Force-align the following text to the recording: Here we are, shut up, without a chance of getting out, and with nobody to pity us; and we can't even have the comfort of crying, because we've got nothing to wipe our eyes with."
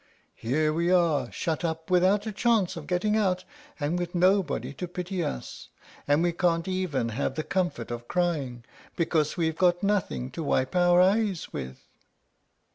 Here 0.33 0.73
we 0.73 0.89
are, 0.91 1.31
shut 1.31 1.63
up, 1.63 1.91
without 1.91 2.25
a 2.25 2.31
chance 2.31 2.75
of 2.75 2.87
getting 2.87 3.15
out, 3.15 3.43
and 3.79 3.99
with 3.99 4.15
nobody 4.15 4.73
to 4.73 4.87
pity 4.87 5.23
us; 5.23 5.69
and 6.07 6.23
we 6.23 6.31
can't 6.31 6.67
even 6.67 7.09
have 7.09 7.35
the 7.35 7.43
comfort 7.43 7.91
of 7.91 8.07
crying, 8.07 8.65
because 8.95 9.37
we've 9.37 9.59
got 9.59 9.83
nothing 9.83 10.31
to 10.31 10.41
wipe 10.41 10.75
our 10.75 10.99
eyes 10.99 11.53
with." 11.53 11.81